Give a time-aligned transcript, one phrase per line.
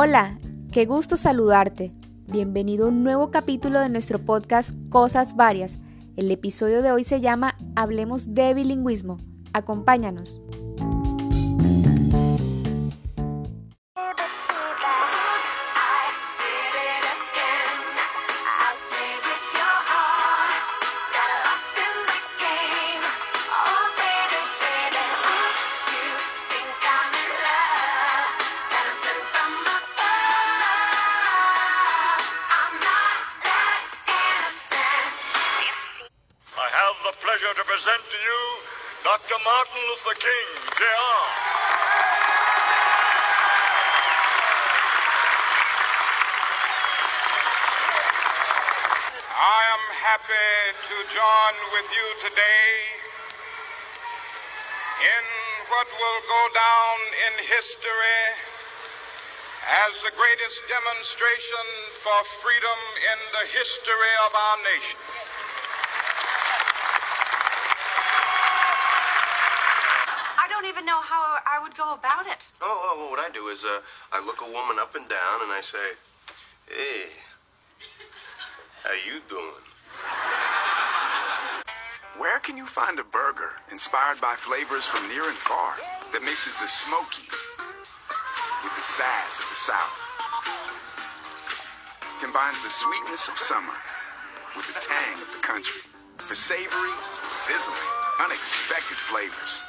[0.00, 0.38] Hola,
[0.70, 1.90] qué gusto saludarte.
[2.28, 5.80] Bienvenido a un nuevo capítulo de nuestro podcast Cosas Varias.
[6.16, 9.18] El episodio de hoy se llama Hablemos de bilingüismo.
[9.52, 10.40] Acompáñanos.
[39.08, 39.40] Dr.
[39.42, 40.84] Martin Luther King, Jr.
[49.32, 50.52] I am happy
[50.92, 52.68] to join with you today
[55.08, 55.24] in
[55.72, 56.96] what will go down
[57.32, 58.20] in history
[59.88, 61.66] as the greatest demonstration
[62.04, 65.17] for freedom in the history of our nation.
[70.78, 72.46] Even know how I would go about it.
[72.62, 73.80] Oh, oh well, what I do is uh,
[74.12, 75.86] I look a woman up and down and I say,
[76.70, 77.10] "Hey,
[78.84, 79.64] how you doing?"
[82.18, 85.74] Where can you find a burger inspired by flavors from near and far
[86.12, 87.26] that mixes the smoky
[88.62, 90.00] with the sass of the South?
[92.22, 93.78] Combines the sweetness of summer
[94.54, 95.82] with the tang of the country
[96.18, 96.94] for savory,
[97.26, 97.86] sizzling,
[98.22, 99.64] unexpected flavors.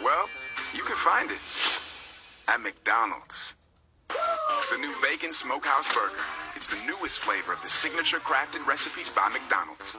[0.00, 0.28] Well,
[0.74, 1.40] you can find it
[2.46, 3.56] at McDonald's.
[4.70, 6.22] The new Bacon Smokehouse Burger.
[6.54, 9.98] It's the newest flavor of the signature crafted recipes by McDonald's.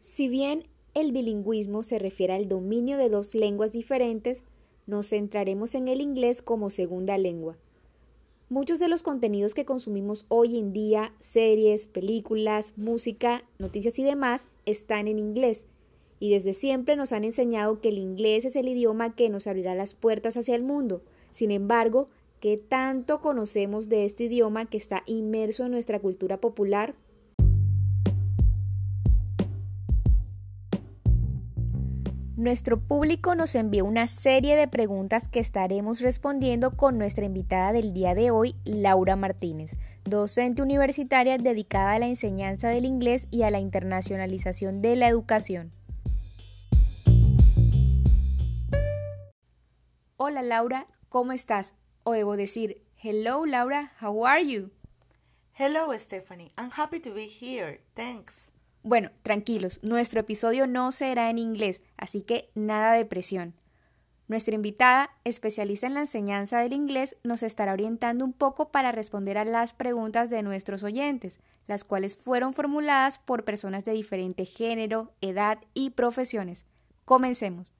[0.00, 4.44] Si bien el bilingüismo se refiere al dominio de dos lenguas diferentes,
[4.86, 7.56] nos centraremos en el inglés como segunda lengua.
[8.48, 14.46] Muchos de los contenidos que consumimos hoy en día, series, películas, música, noticias y demás,
[14.66, 15.64] están en inglés
[16.18, 19.74] y desde siempre nos han enseñado que el inglés es el idioma que nos abrirá
[19.74, 21.02] las puertas hacia el mundo.
[21.30, 22.06] Sin embargo,
[22.40, 26.94] ¿qué tanto conocemos de este idioma que está inmerso en nuestra cultura popular?
[32.36, 37.94] Nuestro público nos envió una serie de preguntas que estaremos respondiendo con nuestra invitada del
[37.94, 43.50] día de hoy, Laura Martínez, docente universitaria dedicada a la enseñanza del inglés y a
[43.50, 45.72] la internacionalización de la educación.
[50.18, 51.74] Hola Laura, ¿cómo estás?
[52.02, 54.70] O debo decir, hello Laura, how are you?
[55.52, 58.50] Hello Stephanie, I'm happy to be here, thanks.
[58.82, 63.52] Bueno, tranquilos, nuestro episodio no será en inglés, así que nada de presión.
[64.26, 69.36] Nuestra invitada, especialista en la enseñanza del inglés, nos estará orientando un poco para responder
[69.36, 75.12] a las preguntas de nuestros oyentes, las cuales fueron formuladas por personas de diferente género,
[75.20, 76.64] edad y profesiones.
[77.04, 77.75] Comencemos.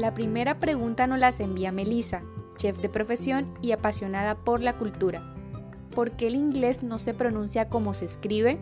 [0.00, 2.22] La primera pregunta nos las envía Melissa,
[2.56, 5.20] chef de profesión y apasionada por la cultura.
[5.94, 8.56] ¿Por qué el inglés no se pronuncia como se escribe?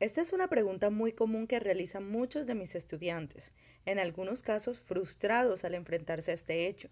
[0.00, 3.52] Esta es una pregunta muy común que realizan muchos de mis estudiantes,
[3.84, 6.88] en algunos casos frustrados al enfrentarse a este hecho.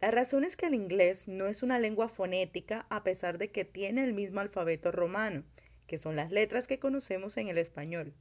[0.00, 3.66] La razón es que el inglés no es una lengua fonética a pesar de que
[3.66, 5.44] tiene el mismo alfabeto romano,
[5.86, 8.14] que son las letras que conocemos en el español.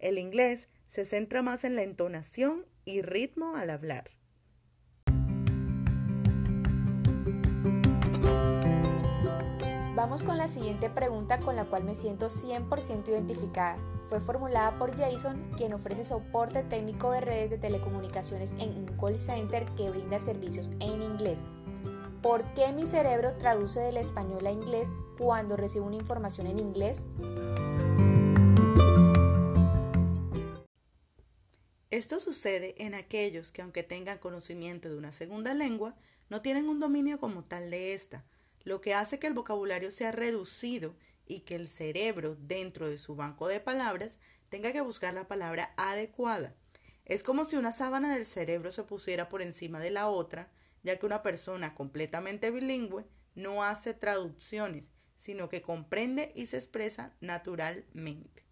[0.00, 4.10] El inglés se centra más en la entonación y ritmo al hablar.
[9.94, 13.76] Vamos con la siguiente pregunta con la cual me siento 100% identificada.
[14.08, 19.18] Fue formulada por Jason, quien ofrece soporte técnico de redes de telecomunicaciones en un call
[19.18, 21.44] center que brinda servicios en inglés.
[22.22, 27.06] ¿Por qué mi cerebro traduce del español a inglés cuando recibo una información en inglés?
[31.90, 35.96] Esto sucede en aquellos que aunque tengan conocimiento de una segunda lengua,
[36.28, 38.24] no tienen un dominio como tal de esta,
[38.62, 40.94] lo que hace que el vocabulario sea reducido
[41.26, 44.20] y que el cerebro dentro de su banco de palabras
[44.50, 46.54] tenga que buscar la palabra adecuada.
[47.06, 50.52] Es como si una sábana del cerebro se pusiera por encima de la otra,
[50.84, 53.04] ya que una persona completamente bilingüe
[53.34, 58.49] no hace traducciones, sino que comprende y se expresa naturalmente.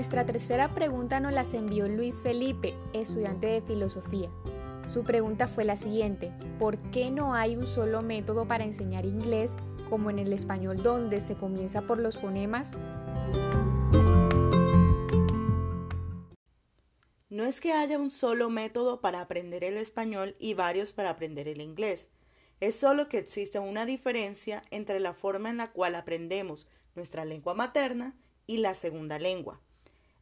[0.00, 4.30] Nuestra tercera pregunta nos la envió Luis Felipe, estudiante de filosofía.
[4.88, 9.58] Su pregunta fue la siguiente, ¿por qué no hay un solo método para enseñar inglés
[9.90, 12.72] como en el español donde se comienza por los fonemas?
[17.28, 21.46] No es que haya un solo método para aprender el español y varios para aprender
[21.46, 22.08] el inglés.
[22.60, 27.52] Es solo que existe una diferencia entre la forma en la cual aprendemos nuestra lengua
[27.52, 28.16] materna
[28.46, 29.60] y la segunda lengua.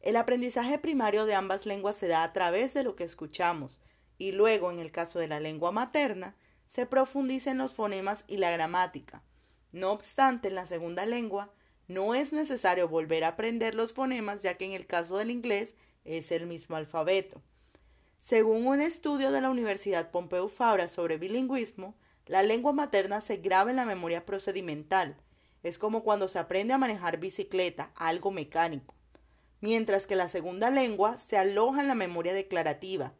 [0.01, 3.77] El aprendizaje primario de ambas lenguas se da a través de lo que escuchamos
[4.17, 6.35] y luego, en el caso de la lengua materna,
[6.67, 9.23] se profundiza en los fonemas y la gramática.
[9.71, 11.51] No obstante, en la segunda lengua
[11.87, 15.75] no es necesario volver a aprender los fonemas ya que en el caso del inglés
[16.05, 17.41] es el mismo alfabeto.
[18.19, 21.95] Según un estudio de la Universidad Pompeu Fabra sobre bilingüismo,
[22.25, 25.17] la lengua materna se graba en la memoria procedimental.
[25.63, 28.93] Es como cuando se aprende a manejar bicicleta, algo mecánico.
[29.61, 33.13] Mientras que la segunda lengua se aloja en la memoria declarativa.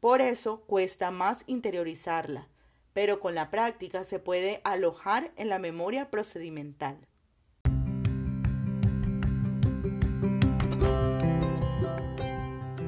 [0.00, 2.48] Por eso cuesta más interiorizarla,
[2.92, 6.96] pero con la práctica se puede alojar en la memoria procedimental.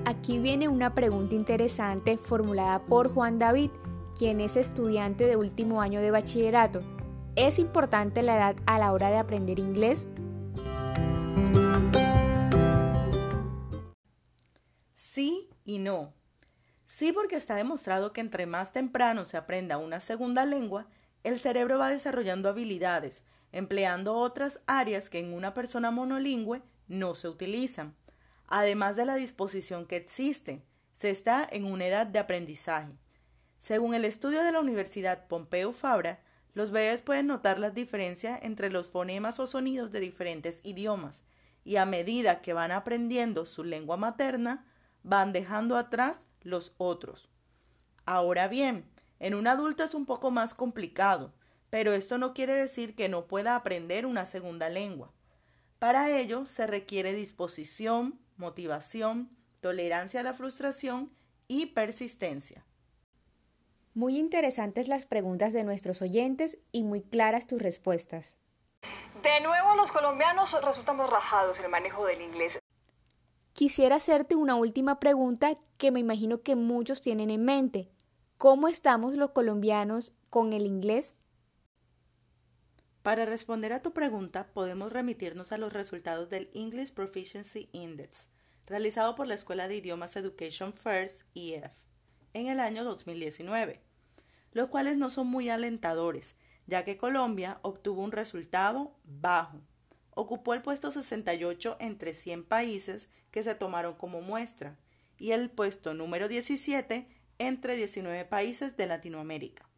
[0.04, 3.70] Aquí viene una pregunta interesante formulada por Juan David,
[4.18, 6.80] quien es estudiante de último año de bachillerato.
[7.36, 10.08] ¿Es importante la edad a la hora de aprender inglés?
[15.14, 16.12] Sí y no.
[16.86, 20.88] Sí porque está demostrado que entre más temprano se aprenda una segunda lengua,
[21.22, 23.22] el cerebro va desarrollando habilidades,
[23.52, 27.94] empleando otras áreas que en una persona monolingüe no se utilizan
[28.48, 30.62] además de la disposición que existe.
[30.92, 32.92] Se está en una edad de aprendizaje.
[33.58, 36.20] Según el estudio de la Universidad Pompeu Fabra,
[36.54, 41.22] los bebés pueden notar las diferencias entre los fonemas o sonidos de diferentes idiomas,
[41.64, 44.66] y a medida que van aprendiendo su lengua materna,
[45.04, 47.28] van dejando atrás los otros.
[48.06, 48.90] Ahora bien,
[49.20, 51.32] en un adulto es un poco más complicado,
[51.70, 55.12] pero esto no quiere decir que no pueda aprender una segunda lengua.
[55.78, 59.30] Para ello se requiere disposición, motivación,
[59.60, 61.12] tolerancia a la frustración
[61.46, 62.64] y persistencia.
[63.92, 68.36] Muy interesantes las preguntas de nuestros oyentes y muy claras tus respuestas.
[69.22, 72.58] De nuevo, los colombianos resultamos rajados en el manejo del inglés.
[73.54, 77.88] Quisiera hacerte una última pregunta que me imagino que muchos tienen en mente.
[78.36, 81.14] ¿Cómo estamos los colombianos con el inglés?
[83.02, 88.28] Para responder a tu pregunta, podemos remitirnos a los resultados del English Proficiency Index,
[88.66, 91.70] realizado por la Escuela de Idiomas Education First, EF,
[92.32, 93.80] en el año 2019,
[94.50, 96.34] los cuales no son muy alentadores,
[96.66, 99.60] ya que Colombia obtuvo un resultado bajo.
[100.14, 104.78] Ocupó el puesto 68 entre 100 países que se tomaron como muestra
[105.18, 107.08] y el puesto número 17
[107.38, 109.68] entre 19 países de Latinoamérica.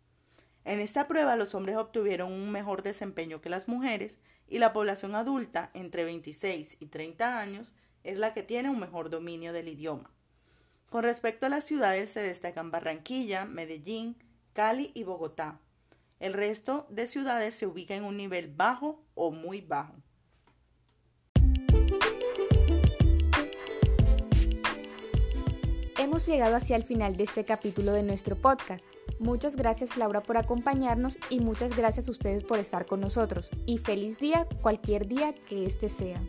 [0.64, 4.18] En esta prueba los hombres obtuvieron un mejor desempeño que las mujeres
[4.48, 7.72] y la población adulta entre 26 y 30 años
[8.04, 10.10] es la que tiene un mejor dominio del idioma.
[10.90, 14.16] Con respecto a las ciudades se destacan Barranquilla, Medellín,
[14.52, 15.60] Cali y Bogotá.
[16.20, 19.94] El resto de ciudades se ubica en un nivel bajo o muy bajo.
[25.98, 28.84] Hemos llegado hacia el final de este capítulo de nuestro podcast.
[29.18, 33.50] Muchas gracias Laura por acompañarnos y muchas gracias a ustedes por estar con nosotros.
[33.64, 36.20] Y feliz día cualquier día que este sea.